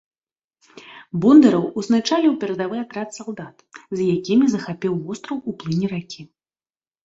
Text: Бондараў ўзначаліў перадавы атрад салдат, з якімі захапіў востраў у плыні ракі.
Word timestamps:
Бондараў 1.25 1.65
ўзначаліў 1.81 2.33
перадавы 2.45 2.77
атрад 2.85 3.09
салдат, 3.19 3.55
з 3.79 3.99
якімі 4.17 4.45
захапіў 4.57 4.93
востраў 5.07 5.37
у 5.51 5.59
плыні 5.63 5.87
ракі. 5.97 6.21